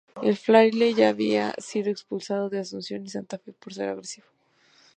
[0.27, 4.25] El fraile ya había sido expulsado de Asunción y Santa Fe por ser agresivo.